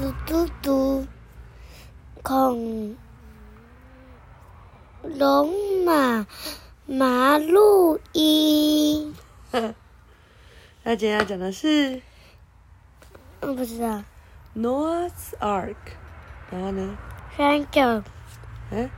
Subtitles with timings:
[0.00, 1.06] 嘟嘟嘟，
[2.22, 2.96] 恐
[5.02, 6.26] 龙马
[6.86, 9.12] 马路一。
[10.82, 12.00] 那今天要讲的是
[13.42, 14.02] 我，不知道。
[14.56, 15.76] ，North Ark，
[16.50, 16.96] 然后呢
[17.36, 18.02] ？Adventure，
[18.70, 18.90] 嗯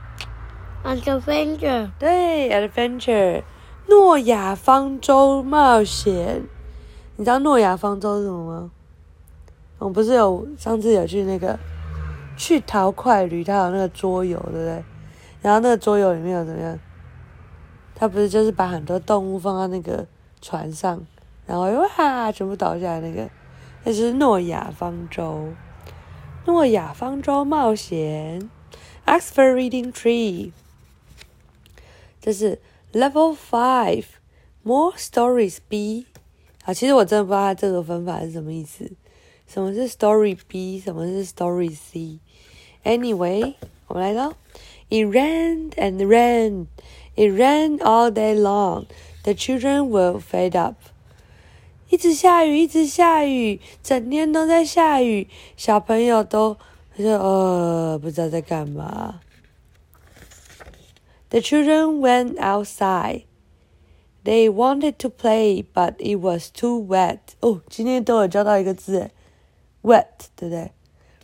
[0.85, 3.43] ，adventure，对，Adventure，
[3.89, 6.45] 诺亚方舟冒险。
[7.17, 8.71] 你知道诺亚方舟是什么吗？
[9.83, 11.59] 我不是有上次有去那个
[12.37, 14.83] 去淘快旅，它有那个桌游，对不对？
[15.41, 16.79] 然后那个桌游里面有怎么样？
[17.93, 20.07] 它不是就是把很多动物放到那个
[20.41, 21.05] 船上，
[21.45, 23.29] 然后哇，全部倒下来那个，
[23.83, 25.49] 那就是诺亚方舟。
[26.45, 28.49] 诺亚方舟冒险
[29.05, 30.51] ，Oxford Reading Tree。
[32.21, 32.59] 这是
[32.93, 34.05] Level Five
[34.63, 36.07] More Stories B。
[36.63, 38.89] 啊，其实我真的不知道它这个分法是什么意思。
[39.52, 40.78] 什么是 Story B？
[40.78, 43.54] 什么是 Story C？Anyway，
[43.86, 44.34] 我们来喽。
[44.90, 46.66] It rained and rained.
[47.14, 48.86] It rained all day long.
[49.24, 50.76] The children were fed up.
[51.90, 56.56] 一直下雨，一直下雨，整天都在下雨，小朋友都
[56.96, 59.20] 就呃不知道在干嘛。
[61.30, 63.24] The children went outside.
[64.24, 67.18] They wanted to play, but it was too wet.
[67.40, 69.10] 哦，今天都有教到一个字
[69.83, 70.71] ，wet，对不对？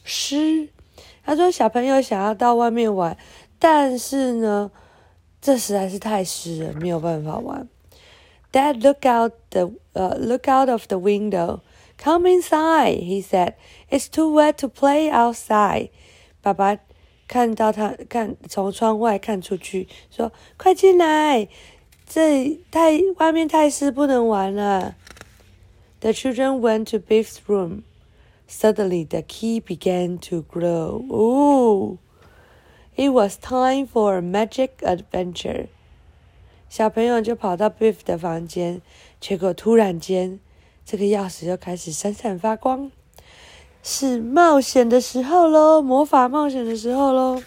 [0.04, 0.70] 湿。
[1.24, 3.18] 他说小朋友想要到外面玩，
[3.60, 4.72] 但是呢，
[5.42, 7.68] 这实在是太湿了，没有办法玩。
[8.52, 11.60] Dad look out the uh, look out of the window.
[11.98, 13.54] Come inside, he said.
[13.92, 15.90] It's too wet to play outside.
[16.42, 16.78] 爸爸
[17.28, 21.48] 看到他看从窗外看出去，说：“快进来，
[22.08, 24.96] 这太外面太湿，不能玩了。”
[26.02, 27.84] The children went to Biff's room.
[28.49, 31.05] Suddenly, the key began to glow.
[31.11, 31.99] Ooh!
[32.97, 35.69] It was time for a magic adventure.
[36.69, 38.83] 小朋友就跑到 Biff 的房间，
[39.21, 40.39] 结果突然间，
[40.85, 42.91] 这个钥匙就开始闪闪发光，
[43.83, 47.43] 是冒险的时候喽，魔法冒险的时候喽。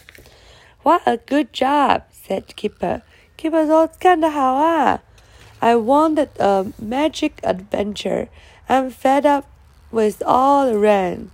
[0.83, 2.03] What a good job!
[2.11, 3.01] said Kipper.
[3.37, 5.03] Kipper 说：“干得好啊！
[5.59, 8.27] I wanted a magic adventure.
[8.67, 9.45] I'm fed up
[9.92, 11.28] with all the rain.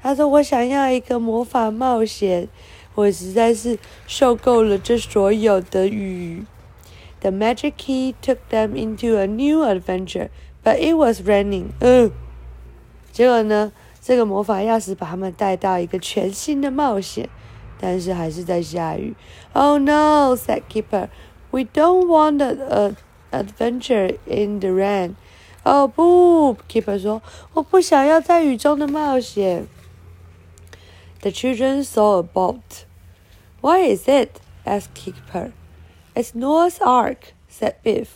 [0.00, 2.48] 他说：“我想要一个魔法冒险，
[2.94, 6.44] 我实在是受够了这所有的雨。”
[7.20, 10.28] The magic key took them into a new adventure,
[10.62, 11.70] but it was raining.
[11.80, 12.12] 嗯，
[13.10, 17.28] 结果呢，这个魔法钥匙把他们带到一个全新的冒险，
[17.80, 19.14] 但是还是在下雨。
[19.54, 22.94] Oh no，said keeper，we don't want a
[23.32, 25.14] adventure in the rain.
[25.65, 27.21] 哦不，Kipper 说，
[27.53, 29.67] 我不想要在雨中的冒险。
[31.21, 32.85] The children saw a boat.
[33.61, 34.41] What is it?
[34.65, 35.51] asked Kipper.
[36.15, 38.07] It's Noah's Ark," said Biff.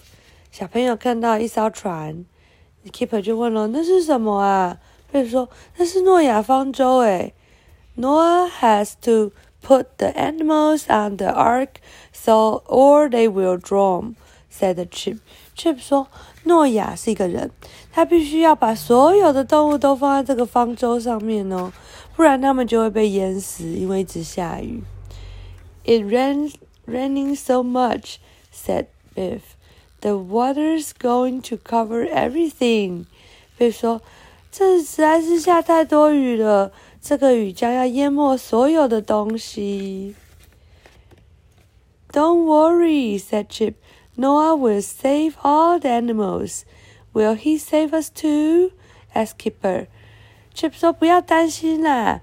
[0.52, 2.26] 小朋友看到一艘船，
[2.92, 4.80] Keeper 就问了：“那是什么啊？”
[5.14, 7.34] Biff 说：“那是诺亚方舟。”诶
[7.96, 11.76] Noah has to put the animals on the ark
[12.12, 14.16] so or they will drown,"
[14.52, 15.20] said the Chip.
[15.61, 16.07] 却说
[16.45, 17.51] ：“诺亚是一个人，
[17.93, 21.71] 他必须要把所有的动物都放在这个方舟上面哦，
[22.17, 24.83] 不然他们就会被淹死，因为一直下雨。”
[25.85, 26.55] It rains
[26.87, 28.17] raining so much,
[28.51, 29.41] said Biff.
[30.01, 33.05] The water's going to cover everything.
[33.59, 34.01] Biff 说
[34.51, 36.73] ：“这实在是下太多雨了，
[37.03, 40.15] 这个雨将要淹没所有的东西。”
[42.13, 43.75] Don't worry, said Chip.
[44.20, 46.64] Noah will save all the animals.
[47.14, 48.72] Will he save us too?
[49.14, 49.88] asked Kipper.
[50.54, 52.22] Chip 说：“不要担心啦，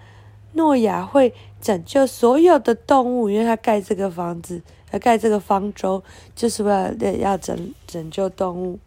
[0.53, 6.03] 诺亚会拯救所有的动物，因为他盖这个房子，呃，盖这个方舟，
[6.35, 8.79] 就是为了要拯拯救动物。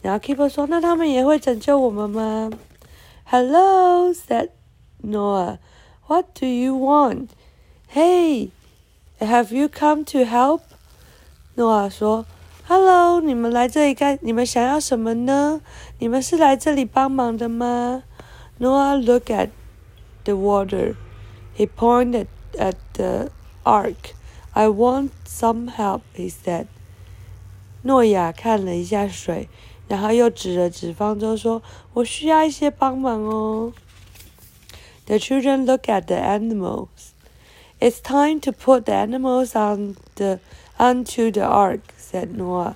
[0.00, 2.50] 然后 Keeper 说：“那他们也会拯救我们吗？”
[3.24, 4.50] Hello, said
[5.02, 5.58] Noah.
[6.06, 7.28] What do you want?
[7.92, 8.50] Hey,
[9.20, 10.60] have you come to help?
[11.54, 12.24] 诺亚说
[12.66, 14.18] ：“Hello，你们来这里干？
[14.22, 15.60] 你们想要什么呢？
[15.98, 18.02] 你们是来这里帮忙的吗？”
[18.58, 19.50] Noah looked at
[20.24, 20.96] the water.
[21.56, 22.26] He pointed
[22.56, 23.30] at the
[23.64, 24.14] ark.
[24.52, 26.66] I want some help, he said.
[27.82, 29.48] 诺亚看了一下水，
[29.86, 33.72] 然后又指了指方舟，说：“我需要一些帮忙哦。”
[35.06, 37.12] The children looked at the animals.
[37.80, 40.40] It's time to put the animals on the
[40.76, 41.80] onto the ark,
[42.13, 42.73] Said Noah.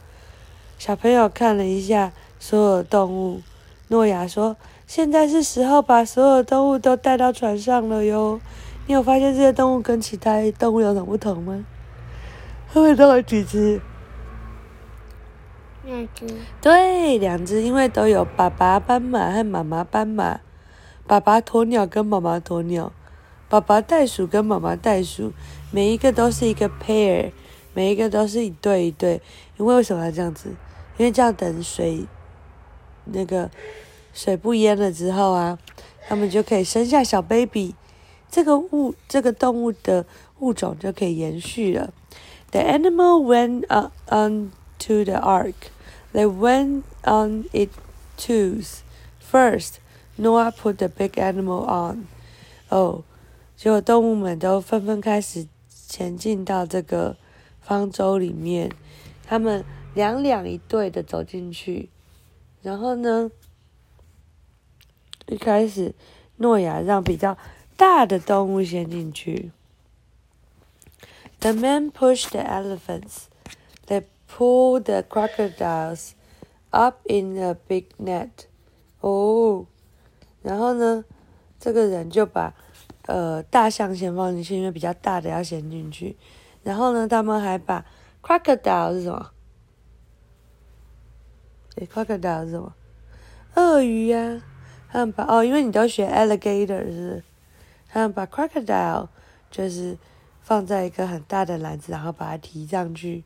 [0.80, 3.42] 小朋友看了一下所有动物，
[3.89, 4.57] 诺亚说
[4.88, 8.42] ：“现在是时候把所有动物都带到船上了哟。
[8.88, 11.66] 你有发现这些动物跟其他动物有什么不同吗？
[12.74, 13.80] 它们都有几只？
[15.84, 16.25] 两只。
[16.62, 20.39] 对，两只，因为都有爸爸斑马和妈妈斑马，
[21.06, 22.92] 爸爸鸵鸟跟妈妈鸵鸟，
[23.50, 25.31] 爸爸袋鼠跟妈妈袋鼠，
[25.72, 27.31] 每一个都是一个 pair，
[27.77, 29.21] 每一个都是一对一对。
[29.59, 30.50] 因为为什么要这样子？
[30.97, 32.07] 因为这样等水
[33.06, 33.51] 那个
[34.15, 35.59] 水不淹了之后啊，
[36.07, 37.75] 他们就可以生下小 baby。
[38.31, 40.07] 这个物这个动物的
[40.39, 41.94] 物种就可以延续了。
[42.50, 43.68] The animal went
[44.07, 45.53] on to the ark.
[46.13, 47.69] They went on it
[48.18, 48.79] twos.
[49.19, 49.75] First,
[50.15, 52.07] Noah put the big animal on.
[52.69, 53.03] 哦，
[53.56, 55.45] 结果动物们都纷纷开始
[55.88, 57.15] 前进到这个
[57.67, 58.71] 方舟里面，
[59.25, 61.89] 他们两两一对的走进去，
[62.61, 63.29] 然后呢，
[65.27, 65.93] 一开始
[66.37, 67.37] 诺亚让比较
[67.75, 69.51] 大的动物先进去。
[71.39, 73.25] The men pushed the elephants.
[73.85, 76.11] They pulled the crocodiles
[76.69, 78.29] up in a big net.
[79.01, 79.65] 哦，
[80.41, 81.03] 然后呢，
[81.59, 82.55] 这个人就把
[83.07, 86.15] 呃大象先放进去，因为比较大的要先进去。
[86.67, 87.85] 然后呢，他们还把
[88.21, 89.31] crocodile 是什么？
[91.77, 92.73] 诶 crocodile 是什么？
[93.55, 94.41] 鳄鱼呀、
[94.91, 97.23] 他们把哦，因为你都学 alligator 是？
[97.87, 99.07] 他们把 crocodile
[99.49, 99.97] 就是
[100.41, 103.23] 放在一个很大的篮子，然后把它提上去。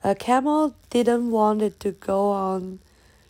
[0.00, 2.80] A camel didn't want to go on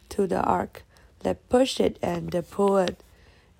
[0.08, 0.84] to the ark.
[1.22, 2.94] They pushed it and pulled it.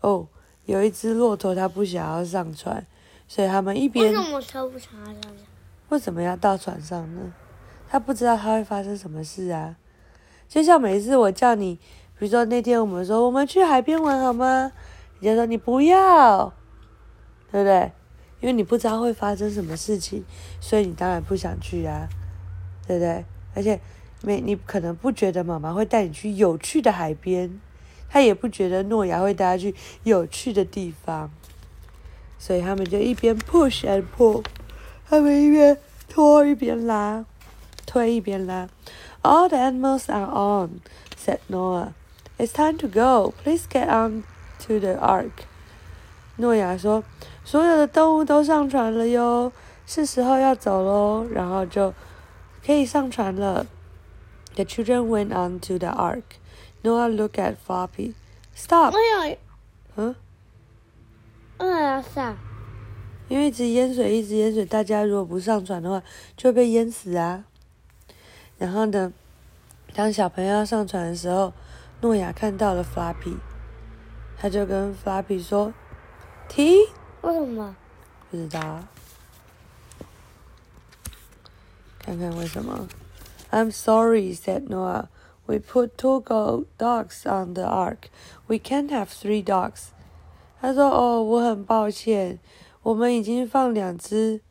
[0.00, 0.28] 哦，
[0.64, 2.86] 有一只骆驼它不想要上船，
[3.28, 5.36] 所以他们一为边什么车不想要这样？
[5.94, 7.32] 为什么要到船上呢？
[7.88, 9.76] 他不知道他会发生什么事啊。
[10.48, 11.76] 就像每次我叫你，
[12.18, 14.72] 比如说那天我们说我们去海边玩好吗？
[15.20, 16.52] 你就说你不要，
[17.52, 17.92] 对不对？
[18.40, 20.24] 因为你不知道会发生什么事情，
[20.60, 22.08] 所以你当然不想去啊，
[22.88, 23.24] 对不对？
[23.54, 23.78] 而且
[24.22, 27.60] 没你可能不觉得妈妈会带你去有趣的海边，
[28.08, 31.30] 他也不觉得诺亚会带他去有趣的地方，
[32.36, 34.44] 所以他们就一边 push and pull。
[35.09, 35.77] 他们一边
[36.07, 37.25] 拖一边拉，
[37.85, 38.67] 推一边拉。
[39.21, 40.81] All the animals are on,"
[41.17, 41.93] said Noah.
[42.37, 43.33] "It's time to go.
[43.43, 44.23] Please get on
[44.65, 45.31] to the ark."
[46.37, 47.03] 诺亚说：“
[47.43, 49.51] 所有的动物都上船了哟，
[49.85, 51.93] 是时候要走喽。”然后就
[52.65, 53.65] 可以上船了。
[54.55, 56.23] The children went on to the ark.
[56.81, 58.13] Noah looked at Floppy.
[58.55, 58.93] Stop!
[58.93, 59.37] 我有
[59.95, 60.15] 嗯，
[61.57, 62.37] 为什么要上？
[63.28, 66.02] 因为一直淹水，一直淹水，大家如果不上船的话，
[66.36, 67.44] 就会被淹死啊。
[68.58, 69.12] 然后呢，
[69.94, 71.52] 当小朋友要上船的时候，
[72.00, 73.36] 诺亚看到了 Flappy，
[74.36, 75.72] 他就跟 Flappy 说
[76.48, 76.78] ：“停。
[77.22, 77.74] 为什么？”
[78.30, 78.88] 不知道啊，
[81.98, 82.88] 看看为什么。
[83.50, 85.08] I'm sorry, said Noah.
[85.46, 88.08] We put two go dogs on the ark.
[88.46, 89.88] We can't have three dogs.
[90.60, 92.38] 他说：“哦，我很抱歉，
[92.84, 94.42] 我们已经放两只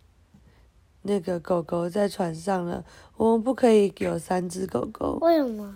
[1.03, 2.83] 那个狗狗在船上了，
[3.15, 5.75] 我们不可以有三只狗狗，为什么？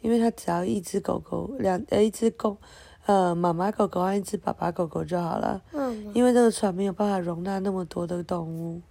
[0.00, 2.58] 因为它只要一只狗狗，两呃一只公
[3.06, 5.62] 呃妈妈狗狗和一只爸爸狗狗就好了。
[5.70, 6.12] 嗯？
[6.12, 8.82] 因为这个船没有办法容纳那么多的动物。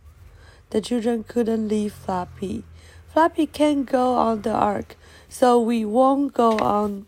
[0.69, 2.63] The children couldn't leave Flappy.
[3.13, 4.95] Flappy can't go on the ark,
[5.27, 7.05] so we won't go on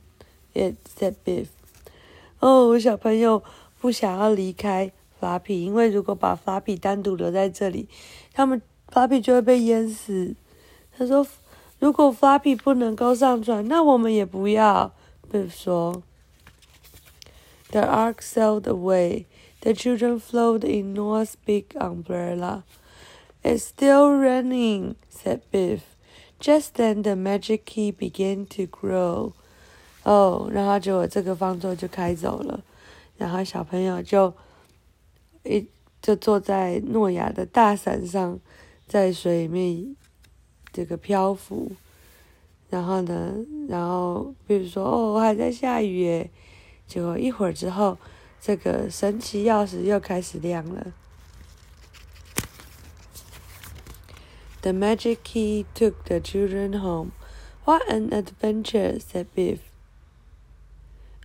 [0.53, 1.47] it," said Biff.
[2.41, 3.41] 哦，小朋友
[3.79, 4.91] 不想要离开
[5.23, 7.87] 法比因为如果把法比单独留在这里，
[8.33, 10.35] 他们法比就会被淹死。
[10.97, 11.25] 他说，
[11.79, 14.93] 如果法比不能够上船，那我们也不要。
[15.31, 16.03] Biff 说。
[17.71, 19.27] The ark sailed away.
[19.61, 22.63] The children floated in Noah's big umbrella.
[23.43, 25.79] It's still raining, said Biff.
[26.41, 29.31] Just then the magic key began to grow.
[30.03, 32.59] 哦，然后结果这个方舟就开走了，
[33.15, 34.33] 然后小朋友就
[35.43, 35.67] 一
[36.01, 38.39] 就坐在诺亚的大伞上，
[38.87, 39.95] 在水面
[40.71, 41.71] 这个漂浮。
[42.69, 43.35] 然后呢，
[43.69, 46.31] 然后比如说哦，还在下雨耶，
[46.87, 47.97] 结果一会儿之后，
[48.41, 50.93] 这个神奇钥匙又开始亮了。
[54.61, 57.11] The magic key took the children home.
[57.65, 59.59] What an adventure, said Biff.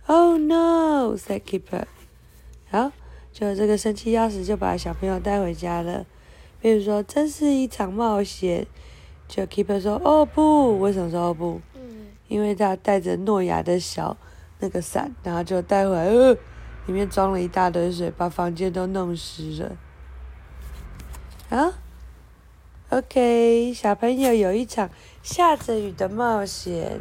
[0.07, 1.85] Oh no, said Keeper.
[2.69, 2.91] 好，
[3.39, 6.05] 就这个神奇钥匙就把小朋友带回家了。
[6.59, 8.67] 比如说，真是一场冒险。
[9.29, 11.61] 就 Keeper 说：“哦不，为什么说哦不？
[11.75, 14.17] 嗯，因为他带着诺亚的小
[14.59, 16.33] 那个伞，然后就带回来，呃，
[16.87, 19.77] 里面装了一大堆水，把房间都弄湿了。
[21.57, 21.73] 啊
[22.89, 24.89] ，OK，小朋友有一场
[25.23, 26.99] 下着雨的冒险。”